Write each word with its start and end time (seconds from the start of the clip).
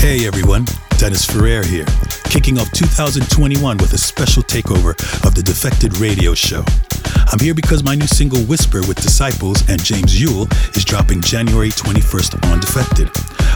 Hey 0.00 0.26
everyone, 0.26 0.64
Dennis 0.96 1.26
Ferrer 1.26 1.62
here, 1.62 1.84
kicking 2.24 2.58
off 2.58 2.70
2021 2.72 3.76
with 3.76 3.92
a 3.92 3.98
special 3.98 4.42
takeover 4.42 4.92
of 5.26 5.34
the 5.34 5.42
Defected 5.42 5.98
Radio 5.98 6.32
Show. 6.32 6.64
I'm 7.30 7.38
here 7.38 7.52
because 7.52 7.84
my 7.84 7.96
new 7.96 8.06
single 8.06 8.40
Whisper 8.44 8.80
with 8.88 8.96
Disciples 8.96 9.60
and 9.68 9.78
James 9.84 10.18
Yule 10.18 10.48
is 10.74 10.86
dropping 10.86 11.20
January 11.20 11.68
21st 11.68 12.50
on 12.50 12.60
Defected. 12.60 13.10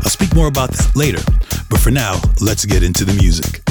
I'll 0.05 0.11
speak 0.11 0.35
more 0.35 0.49
about 0.49 0.71
that 0.73 0.95
later, 0.95 1.23
but 1.71 1.81
for 1.81 1.91
now, 1.91 2.21
let's 2.43 2.67
get 2.67 2.83
into 2.83 3.07
the 3.07 3.15
music. 3.15 3.65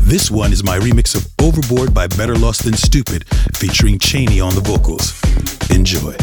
This 0.00 0.30
one 0.30 0.50
is 0.50 0.64
my 0.64 0.78
remix 0.78 1.14
of 1.14 1.28
Overboard 1.44 1.92
by 1.92 2.06
Better 2.06 2.36
Lost 2.36 2.64
Than 2.64 2.72
Stupid, 2.72 3.28
featuring 3.54 3.98
CHANEY 3.98 4.40
on 4.40 4.54
the 4.54 4.62
vocals. 4.62 5.12
Enjoy. 5.70 6.16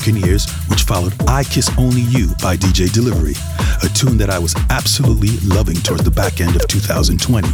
Brokenears, 0.00 0.48
which 0.68 0.82
followed 0.82 1.12
I 1.28 1.44
Kiss 1.44 1.70
Only 1.76 2.02
You 2.02 2.28
by 2.42 2.56
DJ 2.56 2.92
Delivery, 2.92 3.34
a 3.82 3.88
tune 3.88 4.16
that 4.18 4.30
I 4.30 4.38
was 4.38 4.54
absolutely 4.70 5.36
loving 5.46 5.76
towards 5.76 6.04
the 6.04 6.10
back 6.10 6.40
end 6.40 6.56
of 6.56 6.66
2020. 6.68 7.48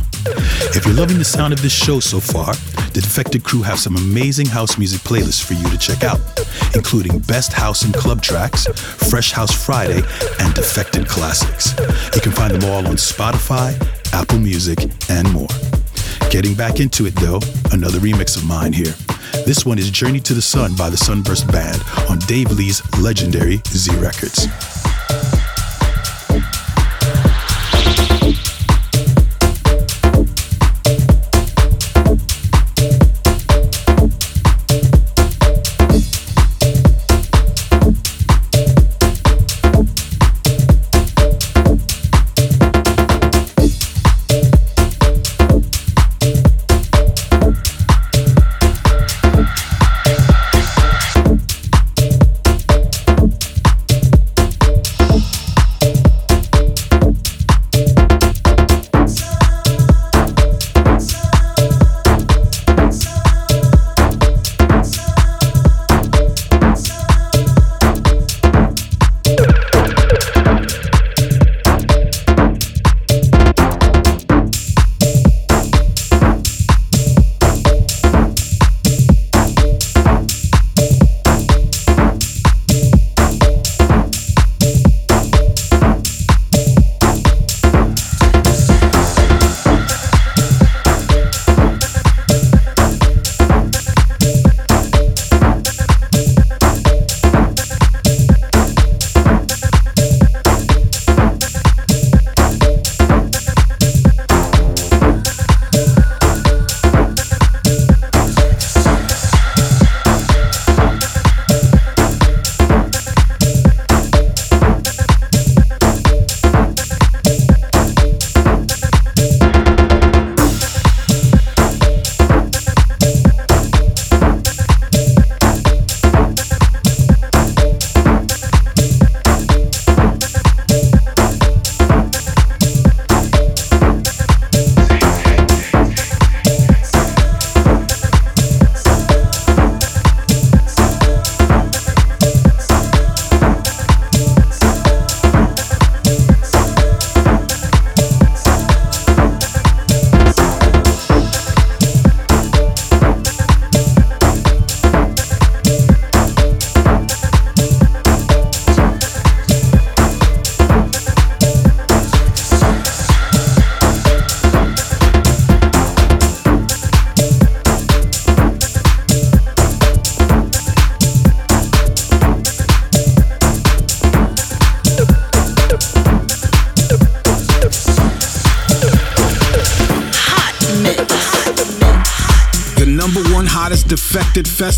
If 0.76 0.86
you're 0.86 0.94
loving 0.94 1.18
the 1.18 1.24
sound 1.24 1.52
of 1.52 1.60
this 1.60 1.72
show 1.72 1.98
so 1.98 2.20
far, 2.20 2.54
the 2.92 3.00
Defected 3.02 3.42
Crew 3.42 3.62
have 3.62 3.78
some 3.78 3.96
amazing 3.96 4.46
house 4.46 4.78
music 4.78 5.00
playlists 5.00 5.44
for 5.44 5.54
you 5.54 5.68
to 5.70 5.78
check 5.78 6.04
out, 6.04 6.20
including 6.74 7.18
Best 7.20 7.52
House 7.52 7.82
and 7.82 7.92
Club 7.92 8.22
Tracks, 8.22 8.66
Fresh 8.66 9.32
House 9.32 9.52
Friday, 9.52 10.02
and 10.40 10.54
Defected 10.54 11.08
Classics. 11.08 11.74
You 12.14 12.20
can 12.20 12.32
find 12.32 12.54
them 12.54 12.70
all 12.70 12.86
on 12.86 12.94
Spotify, 12.94 13.74
Apple 14.12 14.38
Music, 14.38 14.78
and 15.10 15.30
more. 15.32 15.48
Getting 16.30 16.54
back 16.54 16.80
into 16.80 17.06
it 17.06 17.14
though, 17.16 17.40
another 17.72 17.98
remix 17.98 18.36
of 18.36 18.44
mine 18.44 18.72
here. 18.72 18.94
This 19.44 19.66
one 19.66 19.78
is 19.78 19.90
Journey 19.90 20.20
to 20.20 20.34
the 20.34 20.42
Sun 20.42 20.74
by 20.76 20.88
the 20.88 20.96
Sunburst 20.96 21.46
Band 21.48 21.82
on 22.08 22.18
Dave 22.20 22.50
Lee's 22.50 22.82
legendary 23.00 23.60
Z 23.66 23.94
Records. 23.96 24.75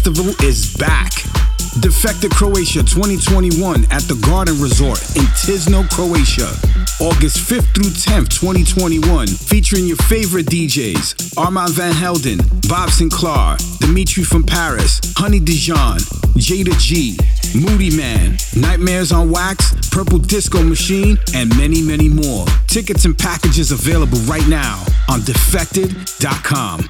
Festival 0.08 0.46
is 0.46 0.74
back. 0.78 1.12
Defected 1.80 2.30
Croatia 2.30 2.82
2021 2.82 3.84
at 3.90 4.00
the 4.08 4.18
Garden 4.24 4.58
Resort 4.58 4.98
in 5.16 5.24
Tisno, 5.36 5.84
Croatia. 5.90 6.48
August 6.98 7.36
5th 7.36 7.68
through 7.74 7.92
10th, 7.92 8.30
2021, 8.40 9.26
featuring 9.26 9.84
your 9.86 9.98
favorite 10.08 10.46
DJs 10.46 11.36
Armand 11.36 11.74
Van 11.74 11.92
Helden, 11.92 12.38
Bob 12.68 12.88
Sinclar, 12.88 13.58
Dimitri 13.80 14.24
from 14.24 14.44
Paris, 14.44 14.98
Honey 15.18 15.40
Dijon, 15.40 15.98
Jayda 16.40 16.78
G, 16.80 17.14
Moodymann, 17.52 18.40
Nightmares 18.56 19.12
on 19.12 19.30
Wax, 19.30 19.74
Purple 19.90 20.18
Disco 20.18 20.62
Machine, 20.62 21.18
and 21.34 21.54
many, 21.58 21.82
many 21.82 22.08
more. 22.08 22.46
Tickets 22.66 23.04
and 23.04 23.16
packages 23.16 23.72
available 23.72 24.18
right 24.20 24.48
now 24.48 24.86
on 25.10 25.20
defected.com. 25.20 26.88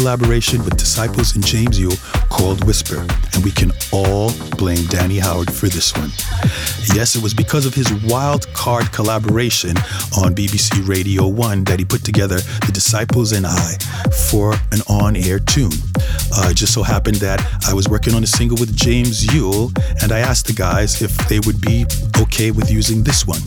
collaboration 0.00 0.64
with 0.64 0.78
Disciples 0.78 1.34
and 1.34 1.44
James 1.44 1.78
Yule 1.78 1.94
called 2.30 2.64
Whisper, 2.64 3.06
and 3.34 3.44
we 3.44 3.50
can 3.50 3.70
all 3.92 4.32
blame 4.56 4.86
Danny 4.86 5.18
Howard 5.18 5.52
for 5.52 5.68
this 5.68 5.94
one. 5.94 6.08
Yes, 6.96 7.16
it 7.16 7.22
was 7.22 7.34
because 7.34 7.66
of 7.66 7.74
his 7.74 7.92
wild 8.04 8.50
card 8.54 8.90
collaboration 8.92 9.76
on 10.16 10.34
BBC 10.34 10.88
Radio 10.88 11.28
1 11.28 11.64
that 11.64 11.78
he 11.78 11.84
put 11.84 12.02
together 12.02 12.36
The 12.64 12.72
Disciples 12.72 13.32
and 13.32 13.44
I 13.44 13.76
for 14.30 14.54
an 14.72 14.80
on 14.88 15.16
air 15.16 15.38
tune. 15.38 15.76
Uh, 16.32 16.48
it 16.48 16.56
just 16.56 16.72
so 16.72 16.82
happened 16.82 17.16
that 17.16 17.46
I 17.68 17.74
was 17.74 17.86
working 17.86 18.14
on 18.14 18.24
a 18.24 18.26
single 18.26 18.56
with 18.56 18.74
James 18.74 19.34
Yule, 19.34 19.70
and 20.02 20.12
I 20.12 20.20
asked 20.20 20.46
the 20.46 20.54
guys 20.54 21.02
if 21.02 21.14
they 21.28 21.40
would 21.40 21.60
be 21.60 21.84
okay 22.22 22.52
with 22.52 22.70
using 22.70 23.02
this 23.02 23.26
one. 23.26 23.42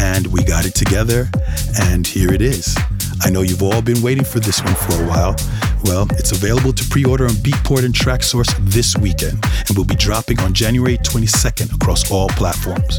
And 0.00 0.26
we 0.26 0.42
got 0.42 0.66
it 0.66 0.74
together, 0.74 1.30
and 1.78 2.04
here 2.04 2.32
it 2.32 2.42
is. 2.42 2.76
I 3.22 3.30
know 3.30 3.42
you've 3.42 3.62
all 3.62 3.82
been 3.82 4.02
waiting 4.02 4.24
for 4.24 4.40
this 4.40 4.62
one 4.62 4.74
for 4.74 5.02
a 5.02 5.06
while. 5.06 5.36
Well, 5.84 6.06
it's 6.12 6.32
available 6.32 6.72
to 6.72 6.84
pre 6.88 7.04
order 7.04 7.24
on 7.24 7.30
Beatport 7.30 7.84
and 7.84 7.94
Traxsource 7.94 8.54
this 8.70 8.96
weekend 8.96 9.44
and 9.68 9.76
will 9.76 9.84
be 9.84 9.94
dropping 9.94 10.40
on 10.40 10.52
January 10.52 10.98
22nd 10.98 11.74
across 11.74 12.10
all 12.10 12.28
platforms. 12.30 12.98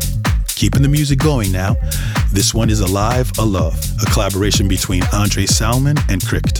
Keeping 0.56 0.82
the 0.82 0.88
music 0.88 1.20
going 1.20 1.52
now, 1.52 1.76
this 2.32 2.54
one 2.54 2.70
is 2.70 2.80
Alive, 2.80 3.32
a 3.38 3.46
Love, 3.46 3.80
a 4.02 4.06
collaboration 4.12 4.68
between 4.68 5.04
Andre 5.14 5.46
Salmon 5.46 5.98
and 6.10 6.22
Kricked. 6.22 6.57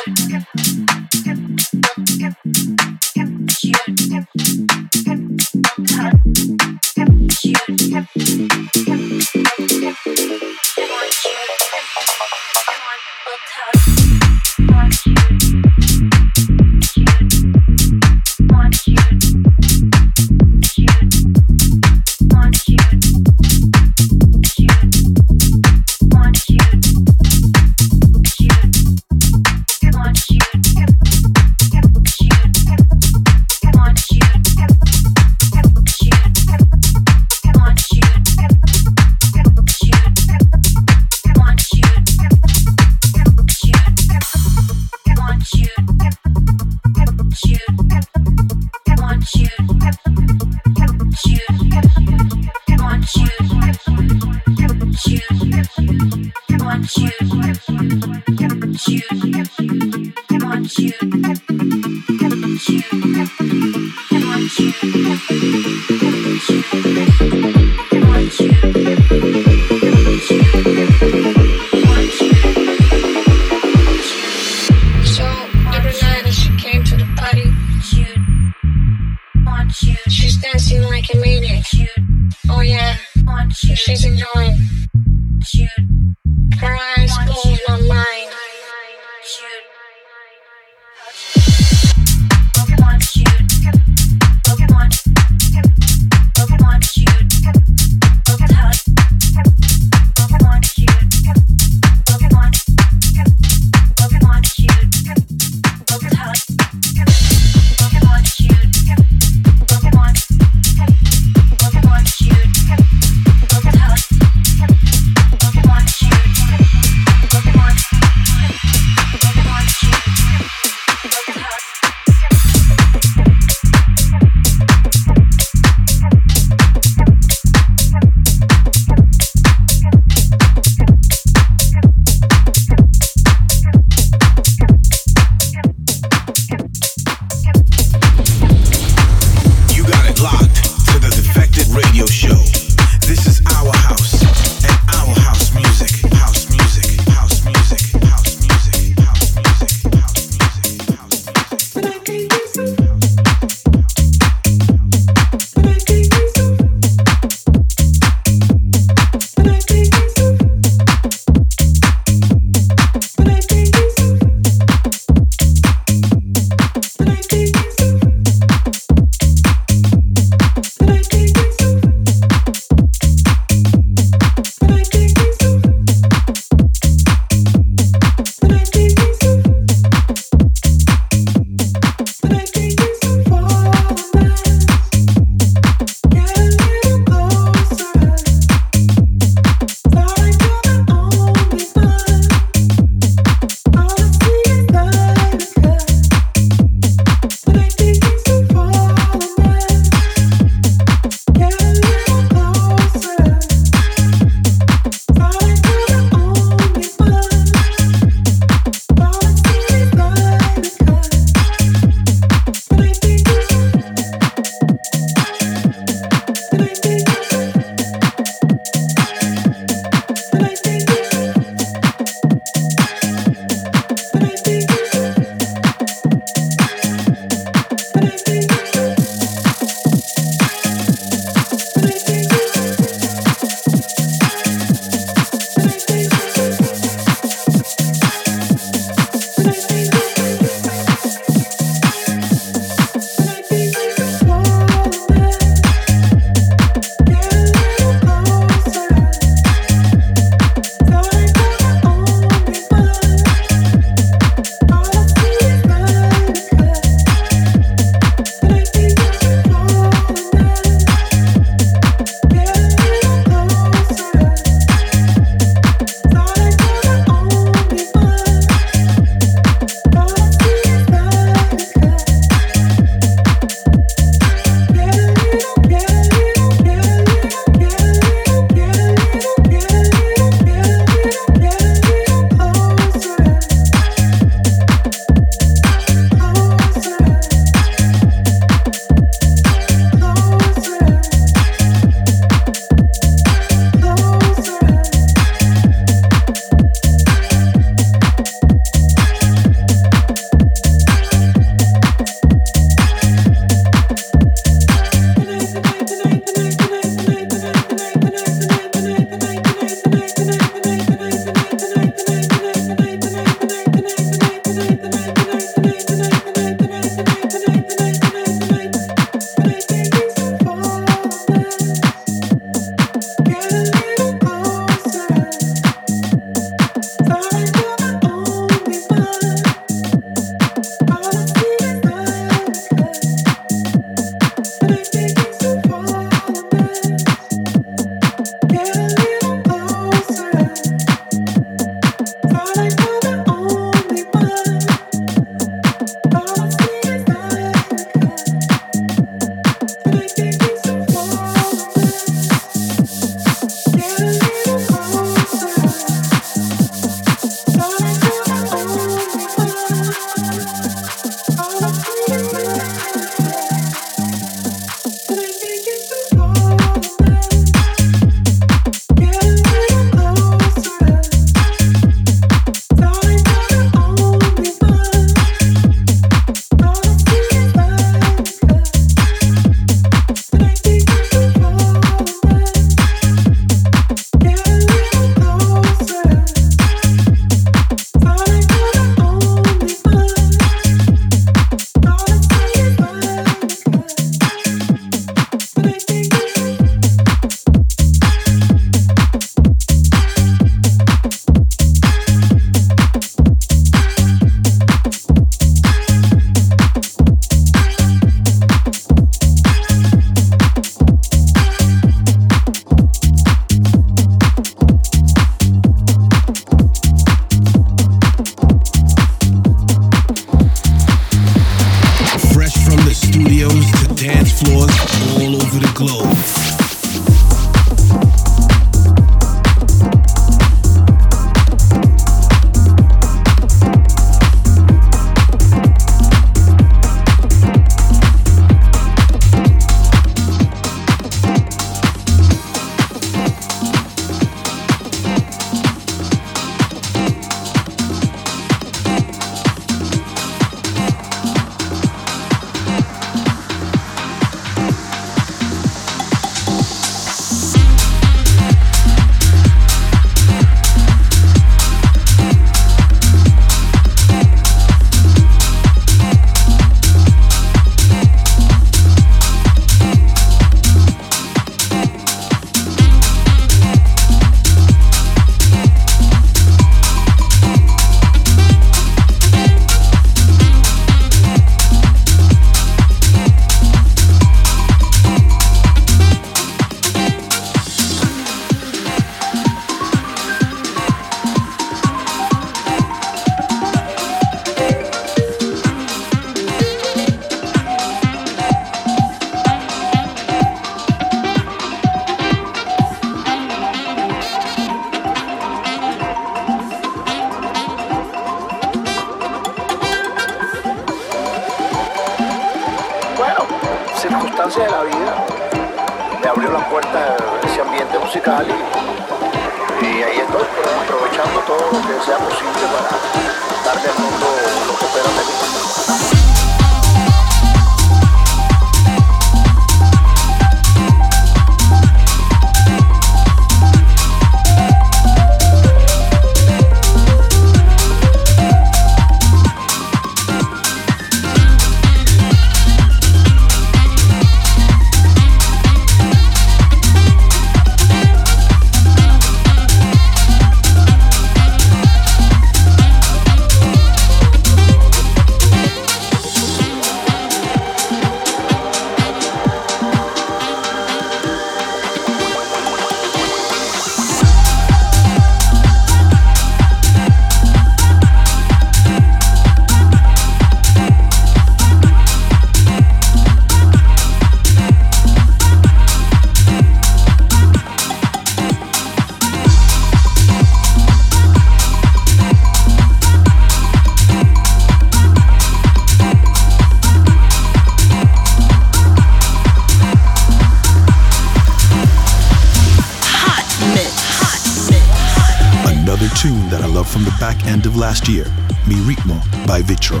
Last 597.82 598.08
year, 598.08 598.26
Mi 598.68 598.76
Ritmo 598.76 599.18
by 599.44 599.60
VITTRO. 599.60 600.00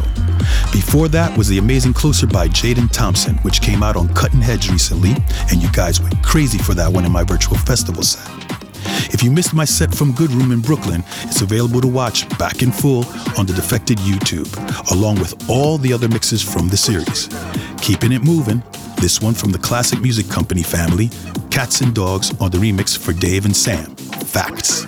Before 0.72 1.08
that 1.08 1.36
was 1.36 1.48
the 1.48 1.58
amazing 1.58 1.94
Closer 1.94 2.28
by 2.28 2.46
Jaden 2.46 2.88
Thompson, 2.92 3.34
which 3.38 3.60
came 3.60 3.82
out 3.82 3.96
on 3.96 4.06
Cuttin' 4.14 4.40
Headz 4.40 4.70
recently, 4.70 5.16
and 5.50 5.60
you 5.60 5.68
guys 5.72 6.00
went 6.00 6.22
crazy 6.22 6.58
for 6.58 6.74
that 6.74 6.92
one 6.92 7.04
in 7.04 7.10
my 7.10 7.24
virtual 7.24 7.56
festival 7.56 8.04
set. 8.04 8.24
If 9.12 9.24
you 9.24 9.32
missed 9.32 9.52
my 9.52 9.64
set 9.64 9.92
from 9.92 10.12
Good 10.12 10.30
Room 10.30 10.52
in 10.52 10.60
Brooklyn, 10.60 11.02
it's 11.24 11.42
available 11.42 11.80
to 11.80 11.88
watch 11.88 12.28
back 12.38 12.62
in 12.62 12.70
full 12.70 13.04
on 13.36 13.46
the 13.46 13.52
Defected 13.52 13.98
YouTube, 13.98 14.48
along 14.92 15.18
with 15.18 15.50
all 15.50 15.76
the 15.76 15.92
other 15.92 16.06
mixes 16.06 16.40
from 16.40 16.68
the 16.68 16.76
series. 16.76 17.28
Keeping 17.78 18.12
it 18.12 18.22
moving, 18.22 18.62
this 19.00 19.20
one 19.20 19.34
from 19.34 19.50
the 19.50 19.58
Classic 19.58 20.00
Music 20.00 20.28
Company 20.28 20.62
family, 20.62 21.10
Cats 21.50 21.80
and 21.80 21.92
Dogs 21.92 22.30
on 22.40 22.52
the 22.52 22.58
remix 22.58 22.96
for 22.96 23.12
Dave 23.12 23.44
and 23.44 23.56
Sam. 23.56 23.96
Facts. 24.26 24.86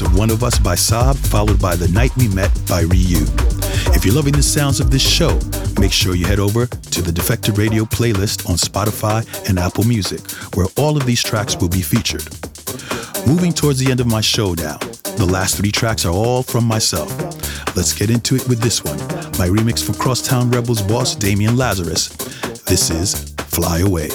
Of 0.00 0.16
One 0.16 0.30
of 0.30 0.42
Us 0.42 0.58
by 0.58 0.74
Sabb, 0.74 1.16
followed 1.16 1.60
by 1.60 1.76
The 1.76 1.88
Night 1.88 2.10
We 2.16 2.28
Met 2.28 2.50
by 2.68 2.82
Re.You. 2.82 3.24
If 3.94 4.04
you're 4.04 4.14
loving 4.14 4.32
the 4.32 4.42
sounds 4.42 4.80
of 4.80 4.90
this 4.90 5.02
show, 5.02 5.38
make 5.78 5.92
sure 5.92 6.14
you 6.14 6.26
head 6.26 6.38
over 6.38 6.66
to 6.66 7.02
the 7.02 7.12
Defected 7.12 7.58
Radio 7.58 7.84
playlist 7.84 8.48
on 8.48 8.56
Spotify 8.56 9.26
and 9.48 9.58
Apple 9.58 9.84
Music, 9.84 10.20
where 10.54 10.66
all 10.76 10.96
of 10.96 11.06
these 11.06 11.22
tracks 11.22 11.56
will 11.56 11.68
be 11.68 11.82
featured. 11.82 12.24
Moving 13.26 13.52
towards 13.52 13.78
the 13.78 13.90
end 13.90 14.00
of 14.00 14.06
my 14.06 14.20
show 14.20 14.54
now, 14.54 14.78
the 15.16 15.28
last 15.30 15.56
three 15.56 15.72
tracks 15.72 16.04
are 16.04 16.12
all 16.12 16.42
from 16.42 16.64
myself. 16.64 17.10
Let's 17.76 17.92
get 17.92 18.10
into 18.10 18.36
it 18.36 18.48
with 18.48 18.60
this 18.60 18.84
one, 18.84 18.98
my 19.38 19.48
remix 19.48 19.84
for 19.84 19.92
Crosstown 20.00 20.50
Rebels 20.50 20.82
boss 20.82 21.14
Damian 21.14 21.56
Lazarus. 21.56 22.08
This 22.64 22.90
is 22.90 23.34
Fly 23.48 23.80
Away. 23.80 24.10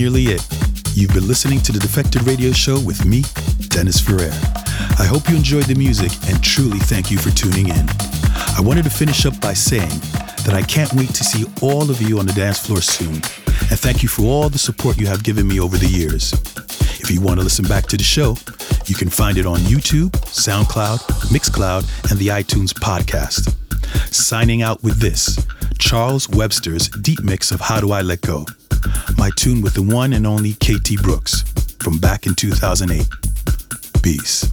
Nearly 0.00 0.32
it. 0.32 0.42
You've 0.94 1.12
been 1.12 1.28
listening 1.28 1.60
to 1.60 1.72
the 1.72 1.78
Defected 1.78 2.22
Radio 2.22 2.52
Show 2.52 2.80
with 2.80 3.04
me, 3.04 3.22
Dennis 3.68 4.00
Ferrer. 4.00 4.32
I 4.98 5.04
hope 5.04 5.28
you 5.28 5.36
enjoyed 5.36 5.64
the 5.64 5.74
music 5.74 6.10
and 6.26 6.42
truly 6.42 6.78
thank 6.78 7.10
you 7.10 7.18
for 7.18 7.28
tuning 7.28 7.68
in. 7.68 7.86
I 8.56 8.62
wanted 8.62 8.84
to 8.84 8.90
finish 8.90 9.26
up 9.26 9.38
by 9.42 9.52
saying 9.52 10.00
that 10.46 10.54
I 10.54 10.62
can't 10.62 10.90
wait 10.94 11.10
to 11.10 11.22
see 11.22 11.44
all 11.60 11.90
of 11.90 12.00
you 12.00 12.18
on 12.18 12.24
the 12.24 12.32
dance 12.32 12.66
floor 12.66 12.80
soon. 12.80 13.16
And 13.68 13.78
thank 13.78 14.02
you 14.02 14.08
for 14.08 14.22
all 14.22 14.48
the 14.48 14.58
support 14.58 14.98
you 14.98 15.06
have 15.06 15.22
given 15.22 15.46
me 15.46 15.60
over 15.60 15.76
the 15.76 15.86
years. 15.86 16.32
If 16.98 17.10
you 17.10 17.20
want 17.20 17.38
to 17.38 17.44
listen 17.44 17.66
back 17.66 17.84
to 17.88 17.98
the 17.98 18.02
show, 18.02 18.38
you 18.86 18.94
can 18.94 19.10
find 19.10 19.36
it 19.36 19.44
on 19.44 19.58
YouTube, 19.68 20.12
SoundCloud, 20.32 21.00
Mixcloud, 21.28 22.10
and 22.10 22.18
the 22.18 22.28
iTunes 22.28 22.72
podcast. 22.72 23.52
Signing 24.10 24.62
out 24.62 24.82
with 24.82 24.98
this 24.98 25.46
Charles 25.78 26.26
Webster's 26.30 26.88
deep 26.88 27.22
mix 27.22 27.50
of 27.50 27.60
How 27.60 27.80
Do 27.80 27.92
I 27.92 28.00
Let 28.00 28.22
Go? 28.22 28.46
My 29.20 29.28
tune 29.36 29.60
with 29.60 29.74
the 29.74 29.82
one 29.82 30.14
and 30.14 30.26
only 30.26 30.54
KT 30.54 31.02
Brooks 31.02 31.42
from 31.78 31.98
back 31.98 32.24
in 32.24 32.34
2008. 32.34 33.06
Peace. 34.02 34.50